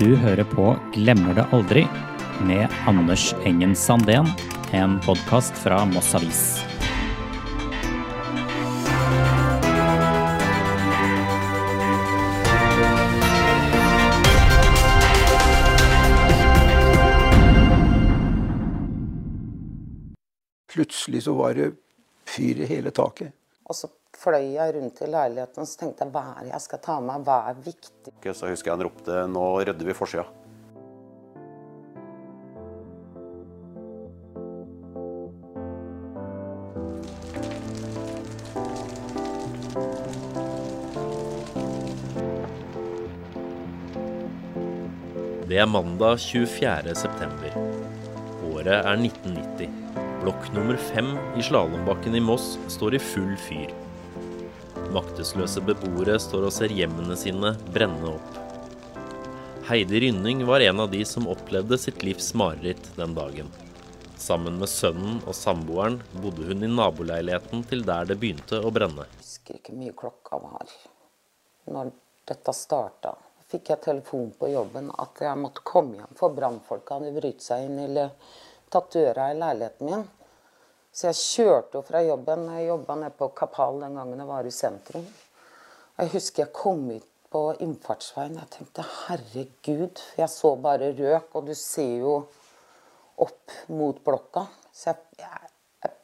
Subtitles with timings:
[0.00, 1.82] Du hører på Glemmer det aldri
[2.48, 4.30] med Anders Engen Sandén,
[4.72, 6.40] en podkast fra Moss Avis.
[20.72, 21.74] Plutselig så var det
[22.24, 23.36] fyr i hele taket.
[23.68, 26.84] Og så fløy jeg rundt i leiligheten og tenkte jeg, hva er det jeg skal
[26.84, 28.12] ta med, hva er viktig?
[28.36, 30.28] Så husker jeg han ropte 'nå rydder vi forsida'.
[45.50, 46.94] Det er mandag 24.
[46.94, 47.56] september.
[48.52, 49.72] Året er 1990.
[50.22, 53.72] Blokk nummer fem i Slalåmbakken i Moss står i full fyr.
[54.90, 58.38] Maktesløse beboere står og ser hjemmene sine brenne opp.
[59.68, 63.52] Heidi Rynning var en av de som opplevde sitt livs mareritt den dagen.
[64.18, 69.06] Sammen med sønnen og samboeren bodde hun i naboleiligheten til der det begynte å brenne.
[69.06, 70.74] Jeg husker ikke mye klokka var
[71.70, 71.92] når
[72.26, 73.14] dette starta.
[73.50, 77.68] Fikk jeg telefon på jobben at jeg måtte komme hjem, for brannfolka hadde brytt seg
[77.68, 78.10] inn eller
[78.70, 80.04] tatt døra i leiligheten min.
[80.92, 82.48] Så jeg kjørte jo fra jobben.
[82.56, 85.06] Jeg jobba nede på Kapal den gangen jeg var i sentrum.
[86.00, 88.38] Jeg husker jeg kom ut på innfartsveien.
[88.40, 92.16] Jeg tenkte herregud, jeg så bare røk, og du ser jo
[93.22, 94.46] opp mot blokka.
[94.74, 95.52] Så jeg, jeg,
[95.84, 95.94] jeg,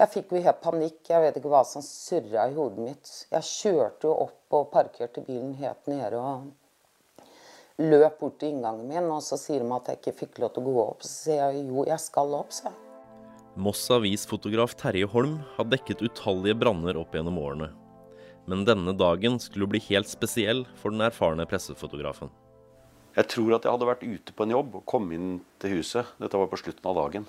[0.00, 0.98] jeg fikk jo helt panikk.
[1.12, 3.12] Jeg vet ikke hva som surra i hodet mitt.
[3.30, 6.50] Jeg kjørte jo opp og parkerte bilen helt nede og
[7.84, 9.12] løp bort til inngangen min.
[9.14, 11.06] Og så sier de at jeg ikke fikk lov til å gå opp.
[11.06, 12.83] Så sier jeg jo, jeg skal opp, sa jeg.
[13.56, 17.68] Moss Avis-fotograf Terje Holm har dekket utallige branner opp gjennom årene.
[18.50, 22.32] Men denne dagen skulle bli helt spesiell for den erfarne pressefotografen.
[23.14, 26.10] Jeg tror at jeg hadde vært ute på en jobb og kom inn til huset.
[26.18, 27.28] Dette var på slutten av dagen.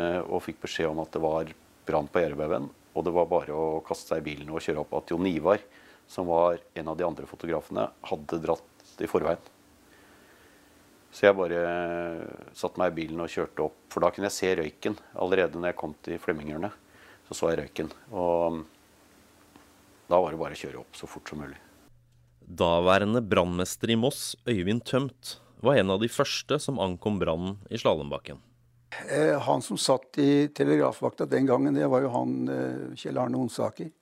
[0.00, 1.52] eh, Og fikk beskjed om at det var
[1.86, 2.70] brann på Gjerrebaugen.
[2.96, 4.94] Og det var bare å kaste seg i bilen og kjøre opp.
[4.94, 5.60] At Jon Ivar,
[6.08, 9.51] som var en av de andre fotografene, hadde dratt i forveien.
[11.12, 11.62] Så jeg bare
[12.56, 13.80] satte meg i bilen og kjørte opp.
[13.92, 14.96] For da kunne jeg se røyken.
[15.20, 16.72] Allerede når jeg kom til Flemmingerne,
[17.28, 17.92] så så jeg røyken.
[18.16, 18.62] Og
[20.08, 21.60] da var det bare å kjøre opp så fort som mulig.
[22.42, 27.78] Daværende brannmester i Moss, Øyvind Tømt, var en av de første som ankom brannen i
[27.78, 28.40] Slalåmbakken.
[29.08, 33.40] Eh, Han som satt i telegrafvakta den gangen, det var jo han eh, Kjell Arne
[33.40, 33.92] Onsaker.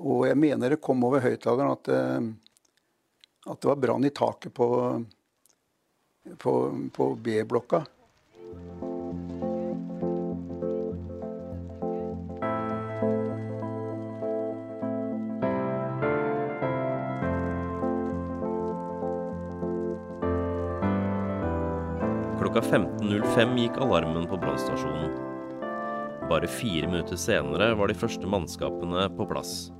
[0.00, 4.54] Og jeg mener det kom over høyttaleren at, eh, at det var brann i taket
[4.56, 4.68] på,
[6.38, 6.54] på,
[6.92, 7.84] på B-blokka.
[22.40, 25.12] Klokka 15.05 gikk alarmen på brannstasjonen.
[26.30, 29.70] Bare fire minutter senere var de første mannskapene på plass.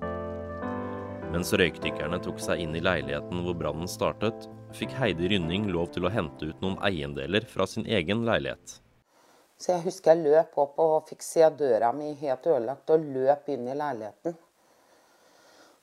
[1.31, 6.09] Mens røykdykkerne tok seg inn i leiligheten hvor brannen startet, fikk Heidi Rynning lov til
[6.09, 8.81] å hente ut noen eiendeler fra sin egen leilighet.
[9.55, 13.47] Så jeg husker jeg løp opp og fikk se døra mi helt ødelagt, og løp
[13.55, 14.35] inn i leiligheten.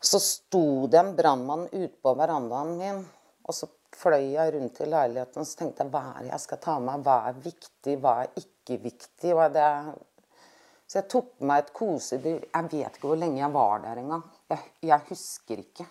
[0.04, 3.00] Så sto det en brannmann utpå verandaen min,
[3.48, 6.44] og så fløy jeg rundt i leiligheten og så tenkte jeg, hva er det jeg
[6.44, 9.32] skal ta med, hva er viktig, hva er ikke viktig.
[9.32, 9.72] Hva er det...
[10.88, 12.44] Så jeg tok med meg et kosedyr.
[12.48, 14.24] Jeg vet ikke hvor lenge jeg var der engang.
[14.48, 15.88] Jeg, jeg husker ikke.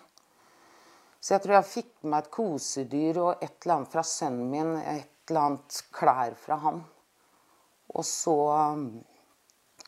[1.21, 4.49] Så jeg tror jeg fikk med meg et kosedyr og et eller annet fra sønnen
[4.53, 6.81] min, et eller annet klær fra ham.
[7.93, 8.35] Og så,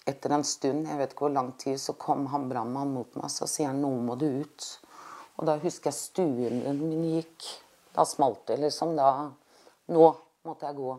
[0.08, 3.34] etter en stund, jeg vet ikke hvor lang tid, så kom han brannmannen mot meg
[3.34, 4.70] så sier han, nå må du ut.
[5.40, 7.50] Og da husker jeg stuen min gikk.
[7.96, 8.94] Da smalt det liksom.
[9.00, 9.30] Da
[9.90, 10.10] Nå
[10.46, 10.92] måtte jeg gå.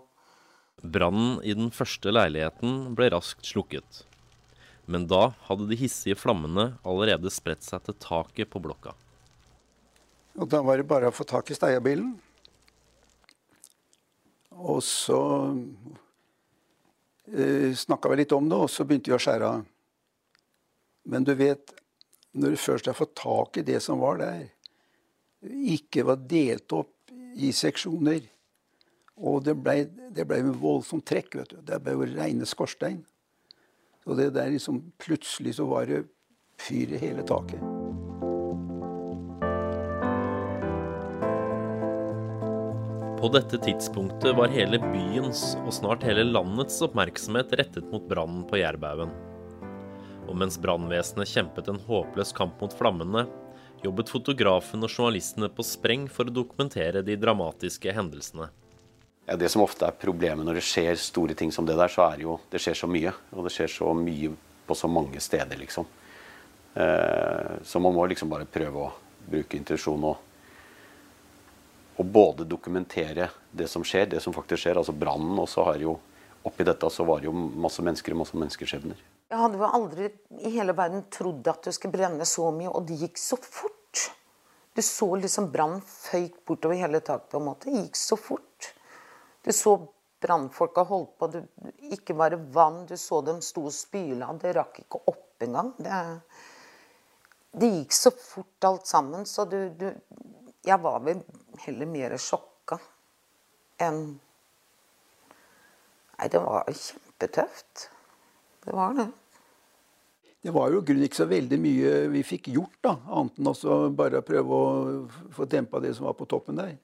[0.83, 4.05] Brannen i den første leiligheten ble raskt slukket.
[4.91, 8.95] Men da hadde de hissige flammene allerede spredt seg til taket på blokka.
[10.41, 12.15] Og da var det bare å få tak i steiebilen.
[14.61, 15.21] Og så
[17.29, 19.69] eh, snakka vi litt om det, og så begynte vi å skjære av.
[21.11, 21.75] Men du vet,
[22.33, 24.49] når du først har fått tak i det som var der,
[25.41, 28.21] ikke var delt opp i seksjoner
[29.21, 29.85] Og det ble,
[30.17, 31.37] det ble voldsomt trekk.
[31.37, 31.61] vet du.
[31.61, 33.03] Det ble jo reine skorstein.
[34.09, 36.07] Og det der liksom Plutselig så var det
[36.61, 37.61] fyr i hele taket.
[43.21, 48.63] På dette tidspunktet var hele byens og snart hele landets oppmerksomhet rettet mot brannen på
[48.63, 49.13] Jærbaugen.
[50.25, 53.27] Og mens brannvesenet kjempet en håpløs kamp mot flammene,
[53.85, 58.49] jobbet fotografen og journalistene på spreng for å dokumentere de dramatiske hendelsene.
[59.31, 62.03] Ja, det som ofte er problemet når det skjer store ting som det der, så
[62.09, 63.13] er jo Det skjer så mye.
[63.31, 64.33] Og det skjer så mye
[64.67, 65.87] på så mange steder, liksom.
[66.75, 68.91] Eh, så man må liksom bare prøve å
[69.31, 70.17] bruke intuisjon og,
[71.95, 75.39] og både dokumentere det som skjer, det som faktisk skjer, altså brannen.
[75.39, 75.95] Og så har jo
[76.43, 79.07] oppi dette så var det jo masse mennesker og masse menneskeskjebner.
[79.31, 80.11] Jeg hadde jo aldri
[80.43, 84.09] i hele verden trodd at det skulle brenne så mye, og det gikk så fort.
[84.75, 87.71] Du så liksom brann føyk bortover hele taket, på en måte.
[87.71, 88.73] Det gikk så fort.
[89.43, 89.75] Du så
[90.21, 91.43] brannfolka holdt på, Du,
[91.93, 94.33] ikke bare vann, du så dem sto og spyla.
[94.41, 95.73] Det rakk ikke opp engang.
[95.79, 96.01] Det,
[97.53, 99.91] det gikk så fort alt sammen, så du, du
[100.65, 101.23] Jeg var vel
[101.65, 102.77] heller mer sjokka
[103.81, 104.19] enn
[106.21, 107.87] Nei, det var kjempetøft.
[108.67, 109.07] Det var det.
[110.43, 113.79] Det var jo grunn ikke så veldig mye vi fikk gjort, da, annet enn også
[113.97, 116.75] bare å prøve å få dempa det som var på toppen der.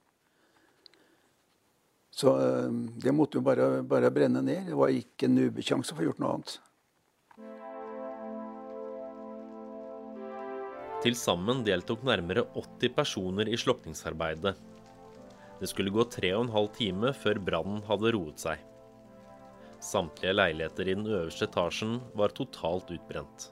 [2.17, 2.69] Så eh,
[3.03, 4.71] det måtte jo bare, bare brenne ned.
[4.71, 6.55] Det var ikke en nubbesjanse for å få gjort noe annet.
[11.03, 14.55] Til sammen deltok nærmere 80 personer i slukningsarbeidet.
[15.59, 18.63] Det skulle gå tre og en halv time før brannen hadde roet seg.
[19.83, 23.51] Samtlige leiligheter i den øverste etasjen var totalt utbrent.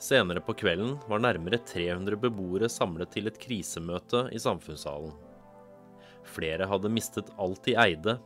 [0.00, 5.12] Senere på kvelden var nærmere 300 beboere samlet til et krisemøte i samfunnssalen.
[6.24, 8.18] Flere hadde mistet alt de eide,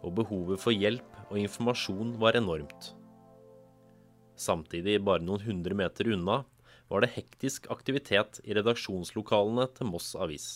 [0.00, 2.94] og behovet for hjelp og informasjon var enormt.
[4.40, 6.42] Samtidig, bare noen hundre meter unna,
[6.90, 10.48] var det hektisk aktivitet i redaksjonslokalene til Moss Avis.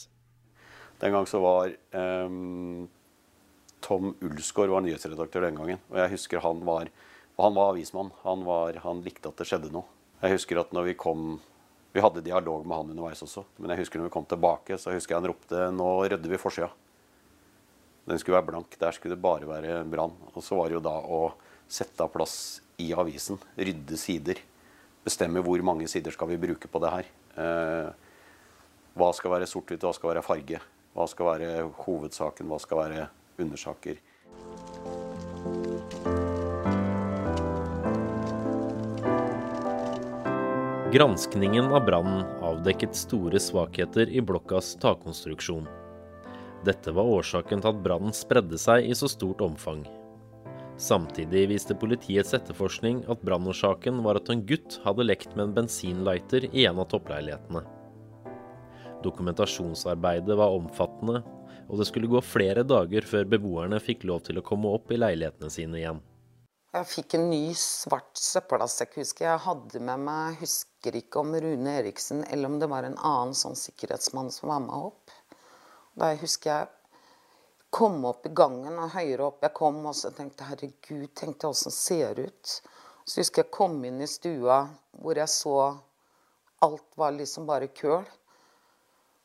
[1.03, 2.87] Den gang så var um,
[3.85, 5.83] Tom Ulsgaard var nyhetsredaktør den gangen.
[5.93, 6.91] Og jeg husker han var,
[7.39, 8.13] han var avismann.
[8.25, 9.87] Han, var, han likte at det skjedde noe.
[10.25, 11.35] Jeg husker at når vi kom
[11.95, 13.45] Vi hadde dialog med han underveis også.
[13.63, 16.41] Men jeg husker når vi kom tilbake, så husker jeg han ropte 'Nå rydder vi
[16.43, 16.73] forsida'.
[18.05, 18.77] Den skulle være blank.
[18.81, 20.13] Der skulle det bare være brann.
[20.35, 21.23] Og så var det jo da å
[21.69, 23.41] sette av plass i avisen.
[23.57, 24.41] Rydde sider.
[25.05, 27.13] Bestemme hvor mange sider skal vi bruke på det her.
[27.41, 27.91] Eh,
[28.95, 30.61] hva skal være sort-hvitt, hva skal være farge?
[30.95, 31.53] Hva skal være
[31.85, 33.07] hovedsaken, hva skal være
[33.43, 33.99] undersaker?
[40.95, 45.67] Granskningen av brannen avdekket store svakheter i blokkas takkonstruksjon.
[46.65, 49.83] Dette var årsaken til at brannen spredde seg i så stort omfang.
[50.81, 56.49] Samtidig viste politiets etterforskning at brannårsaken var at en gutt hadde lekt med en bensinlighter
[56.51, 57.63] i en av toppleilighetene.
[59.05, 61.21] Dokumentasjonsarbeidet var omfattende,
[61.69, 64.99] og det skulle gå flere dager før beboerne fikk lov til å komme opp i
[64.99, 66.03] leilighetene sine igjen.
[66.75, 69.43] Jeg fikk en ny svart søppelsekk, husker jeg.
[69.45, 73.55] hadde med meg, husker ikke om Rune Eriksen eller om det var en annen sånn
[73.55, 75.13] sikkerhetsmann som var med opp.
[75.95, 76.69] Da jeg husker jeg
[77.75, 81.57] kom opp i gangen, og høyere opp jeg kom, og så tenkte herregud, tenkte jeg
[81.57, 82.55] åssen ser ut.
[83.05, 84.63] Så husker jeg kom inn i stua
[85.03, 85.57] hvor jeg så
[86.65, 88.07] alt var liksom bare køl.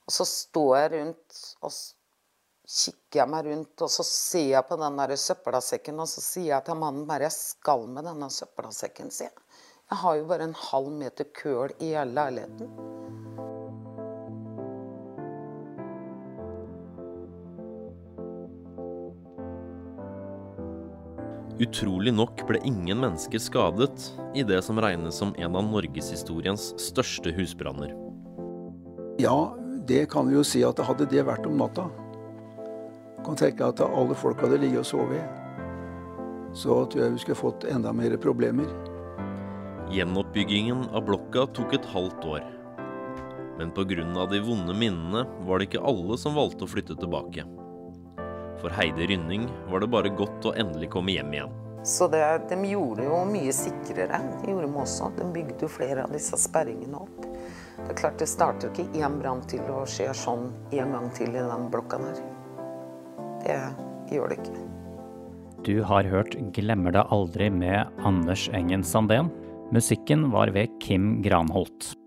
[0.09, 1.73] Og så står jeg rundt og
[2.69, 6.51] kikker jeg meg rundt, og så ser jeg på den der søppelsekken, og så sier
[6.55, 9.45] jeg til mannen bare jeg skal med denne søppelsekken, sier jeg.
[9.89, 12.98] Jeg har jo bare en halv meter køl i hele leiligheten.
[21.59, 27.33] Utrolig nok ble ingen mennesker skadet i det som regnes som en av norgeshistoriens største
[27.35, 27.91] husbranner.
[29.19, 29.51] Ja,
[29.87, 31.89] det kan vi jo si at det hadde det vært om natta.
[33.25, 35.35] Kan tenke at alle folk hadde ligget og sovet.
[36.55, 38.71] Så tror jeg vi skulle fått enda mer problemer.
[39.91, 42.47] Gjenoppbyggingen av blokka tok et halvt år.
[43.59, 44.25] Men pga.
[44.31, 47.43] de vonde minnene var det ikke alle som valgte å flytte tilbake.
[48.59, 51.57] For Heidi Rynning var det bare godt å endelig komme hjem igjen.
[51.87, 54.19] Så det, de gjorde jo mye sikrere.
[54.41, 55.11] De gjorde de også.
[55.15, 57.21] De bygde jo flere av disse sperringene opp.
[57.79, 61.31] Det er klart det starter ikke én brann til å skje sånn en gang til
[61.31, 62.19] i den blokka der.
[63.45, 63.61] Det
[64.11, 64.65] gjør det ikke.
[65.63, 69.31] Du har hørt 'Glemmer det aldri' med Anders Engen Sandén.
[69.71, 71.98] Musikken var ved Kim Granholt.